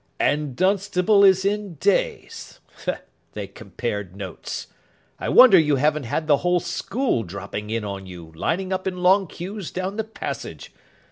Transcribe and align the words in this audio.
"And 0.19 0.55
Dunstable 0.55 1.23
is 1.23 1.45
in 1.45 1.75
Day's. 1.75 2.59
They 3.33 3.45
compared 3.45 4.15
notes. 4.15 4.65
I 5.19 5.29
wonder 5.29 5.59
you 5.59 5.75
haven't 5.75 6.05
had 6.05 6.25
the 6.25 6.37
whole 6.37 6.59
school 6.59 7.21
dropping 7.21 7.69
in 7.69 7.85
on 7.85 8.07
you, 8.07 8.31
lining 8.35 8.73
up 8.73 8.87
in 8.87 8.97
long 9.03 9.27
queues 9.27 9.69
down 9.69 9.97
the 9.97 10.03
passage. 10.03 10.71